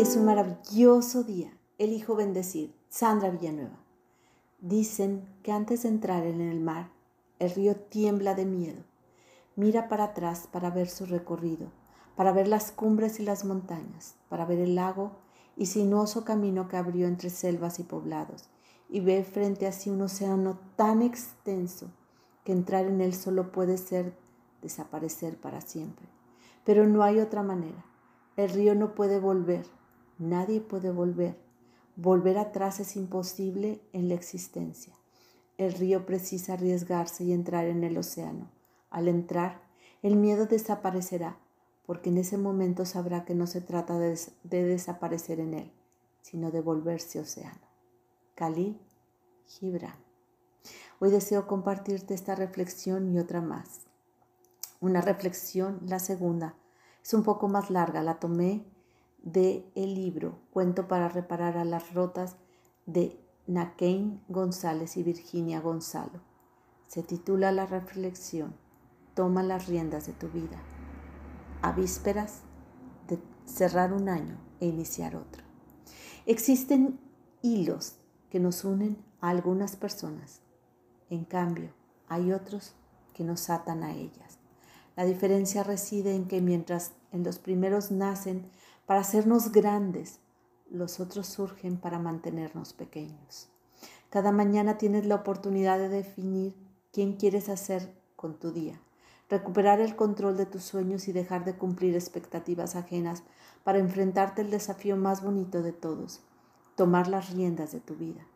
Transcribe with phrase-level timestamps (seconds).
[0.00, 1.52] Es un maravilloso día.
[1.76, 2.74] Elijo bendecir.
[2.88, 3.76] Sandra Villanueva.
[4.58, 6.90] Dicen que antes de entrar en el mar,
[7.38, 8.82] el río tiembla de miedo.
[9.56, 11.70] Mira para atrás para ver su recorrido,
[12.16, 15.18] para ver las cumbres y las montañas, para ver el lago
[15.54, 18.48] y sinuoso camino que abrió entre selvas y poblados,
[18.88, 21.90] y ve frente a sí un océano tan extenso
[22.44, 24.16] que entrar en él solo puede ser
[24.62, 26.08] desaparecer para siempre.
[26.64, 27.84] Pero no hay otra manera.
[28.38, 29.66] El río no puede volver,
[30.20, 31.36] nadie puede volver.
[31.96, 34.94] Volver atrás es imposible en la existencia.
[35.58, 38.50] El río precisa arriesgarse y entrar en el océano.
[38.90, 39.62] Al entrar,
[40.02, 41.38] el miedo desaparecerá,
[41.84, 45.72] porque en ese momento sabrá que no se trata de, desaparecer en él,
[46.22, 47.60] sino de volverse océano.
[48.34, 48.80] Khalil
[49.46, 49.96] Gibran.
[51.00, 53.86] Hoy deseo compartirte esta reflexión y otra más.
[54.80, 56.54] Una reflexión, la segunda,
[57.02, 58.64] es un poco más larga, la tomé
[59.22, 62.36] de el libro Cuento para reparar a las rotas
[62.86, 66.20] de Nakein González y Virginia Gonzalo.
[66.88, 68.54] Se titula la reflexión
[69.14, 70.62] Toma las riendas de tu vida,
[71.62, 72.42] a vísperas
[73.08, 75.42] de cerrar un año e iniciar otro.
[76.26, 76.98] Existen
[77.42, 77.96] hilos
[78.30, 80.42] que nos unen a algunas personas,
[81.10, 81.70] en cambio
[82.08, 82.74] hay otros
[83.14, 84.38] que nos atan a ellas.
[84.96, 88.50] La diferencia reside en que mientras en los primeros nacen
[88.90, 90.18] para hacernos grandes,
[90.68, 93.48] los otros surgen para mantenernos pequeños.
[94.08, 96.56] Cada mañana tienes la oportunidad de definir
[96.90, 98.80] quién quieres hacer con tu día,
[99.28, 103.22] recuperar el control de tus sueños y dejar de cumplir expectativas ajenas
[103.62, 106.22] para enfrentarte al desafío más bonito de todos,
[106.74, 108.26] tomar las riendas de tu vida.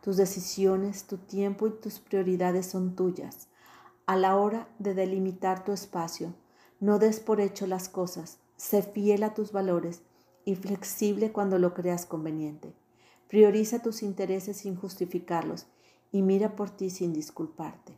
[0.00, 3.46] Tus decisiones, tu tiempo y tus prioridades son tuyas.
[4.06, 6.34] A la hora de delimitar tu espacio,
[6.80, 10.02] no des por hecho las cosas, Sé fiel a tus valores
[10.44, 12.74] y flexible cuando lo creas conveniente.
[13.26, 15.66] Prioriza tus intereses sin justificarlos
[16.12, 17.96] y mira por ti sin disculparte.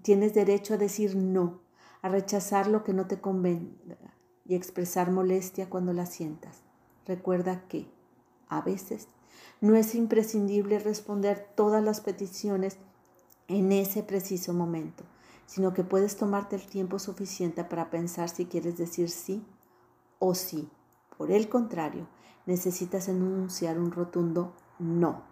[0.00, 1.60] Tienes derecho a decir no,
[2.00, 3.98] a rechazar lo que no te convenga
[4.46, 6.62] y expresar molestia cuando la sientas.
[7.04, 7.84] Recuerda que,
[8.48, 9.08] a veces,
[9.60, 12.78] no es imprescindible responder todas las peticiones
[13.46, 15.04] en ese preciso momento,
[15.44, 19.44] sino que puedes tomarte el tiempo suficiente para pensar si quieres decir sí
[20.18, 20.68] o si,
[21.16, 22.08] por el contrario,
[22.46, 25.22] necesitas enunciar un rotundo no.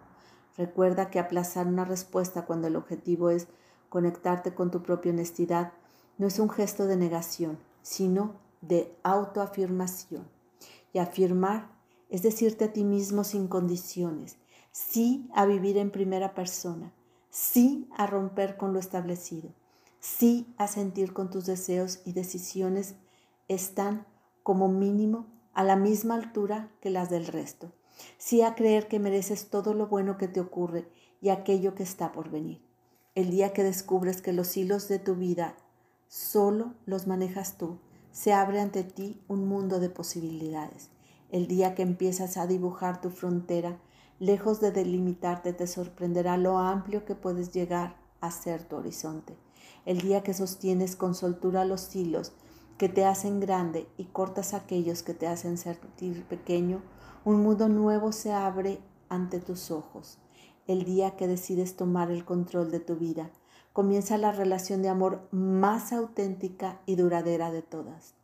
[0.57, 3.47] Recuerda que aplazar una respuesta cuando el objetivo es
[3.89, 5.73] conectarte con tu propia honestidad
[6.17, 10.27] no es un gesto de negación, sino de autoafirmación.
[10.93, 11.69] Y afirmar
[12.09, 14.37] es decirte a ti mismo sin condiciones,
[14.71, 16.93] sí a vivir en primera persona,
[17.29, 19.49] sí a romper con lo establecido,
[19.99, 22.95] sí a sentir con tus deseos y decisiones
[23.47, 24.05] están
[24.47, 27.73] como mínimo a la misma altura que las del resto,
[28.17, 30.87] sí a creer que mereces todo lo bueno que te ocurre
[31.19, 32.61] y aquello que está por venir.
[33.13, 35.57] El día que descubres que los hilos de tu vida
[36.07, 37.79] solo los manejas tú,
[38.13, 40.91] se abre ante ti un mundo de posibilidades.
[41.29, 43.81] El día que empiezas a dibujar tu frontera,
[44.17, 49.35] lejos de delimitarte, te sorprenderá lo amplio que puedes llegar a ser tu horizonte.
[49.85, 52.31] El día que sostienes con soltura los hilos
[52.77, 56.81] que te hacen grande y cortas aquellos que te hacen sentir pequeño,
[57.25, 58.79] un mundo nuevo se abre
[59.09, 60.19] ante tus ojos.
[60.67, 63.31] El día que decides tomar el control de tu vida,
[63.73, 68.15] comienza la relación de amor más auténtica y duradera de todas,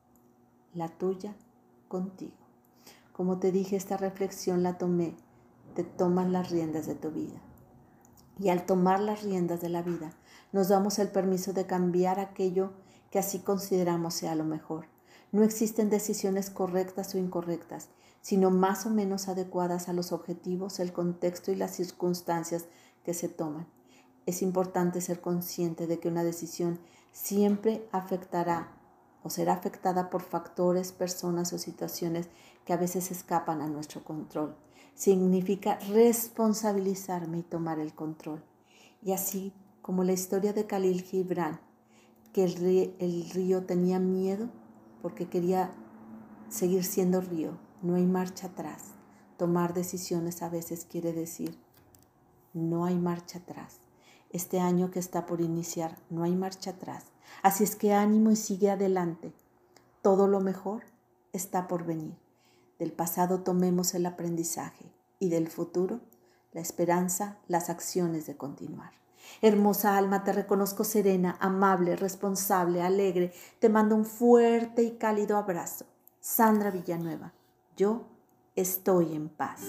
[0.73, 1.35] la tuya
[1.87, 2.33] contigo.
[3.11, 5.15] Como te dije, esta reflexión la tomé,
[5.75, 7.39] te tomas las riendas de tu vida.
[8.39, 10.11] Y al tomar las riendas de la vida,
[10.51, 12.71] nos damos el permiso de cambiar aquello
[13.13, 14.87] que así consideramos sea lo mejor.
[15.31, 17.89] No existen decisiones correctas o incorrectas,
[18.21, 22.65] sino más o menos adecuadas a los objetivos, el contexto y las circunstancias
[23.05, 23.67] que se toman.
[24.25, 26.79] Es importante ser consciente de que una decisión
[27.11, 28.71] siempre afectará
[29.21, 32.29] o será afectada por factores, personas o situaciones
[32.65, 34.55] que a veces escapan a nuestro control.
[34.95, 38.43] Significa responsabilizarme y tomar el control.
[39.03, 41.59] Y así como la historia de Khalil Gibran
[42.33, 44.49] que el río, tenía miedo
[45.01, 45.71] porque quería
[46.49, 47.57] seguir siendo río.
[47.81, 48.95] No hay marcha atrás.
[49.37, 51.57] Tomar decisiones a veces quiere decir
[52.53, 53.79] no hay marcha atrás.
[54.29, 57.05] Este año que está por iniciar, no hay marcha atrás.
[57.41, 59.33] Así es que ánimo y sigue adelante.
[60.01, 60.83] Todo lo mejor
[61.33, 62.15] está por venir.
[62.77, 64.85] Del pasado tomemos el aprendizaje
[65.19, 66.01] y del futuro
[66.51, 69.02] la esperanza, las acciones de continuar.
[69.41, 73.33] Hermosa alma, te reconozco serena, amable, responsable, alegre.
[73.59, 75.85] Te mando un fuerte y cálido abrazo.
[76.19, 77.33] Sandra Villanueva,
[77.75, 78.03] yo
[78.55, 79.61] estoy en paz.